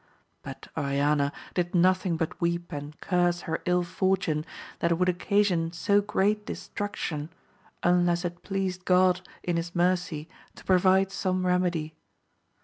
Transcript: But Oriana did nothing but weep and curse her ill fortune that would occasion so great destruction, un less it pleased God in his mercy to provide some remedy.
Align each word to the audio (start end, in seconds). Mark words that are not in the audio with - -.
But 0.41 0.67
Oriana 0.75 1.31
did 1.53 1.75
nothing 1.75 2.17
but 2.17 2.41
weep 2.41 2.71
and 2.71 2.99
curse 3.01 3.41
her 3.41 3.61
ill 3.65 3.83
fortune 3.83 4.47
that 4.79 4.97
would 4.97 5.09
occasion 5.09 5.71
so 5.73 6.01
great 6.01 6.43
destruction, 6.43 7.29
un 7.83 8.07
less 8.07 8.25
it 8.25 8.41
pleased 8.41 8.83
God 8.83 9.21
in 9.43 9.57
his 9.57 9.75
mercy 9.75 10.27
to 10.55 10.63
provide 10.65 11.11
some 11.11 11.45
remedy. 11.45 11.93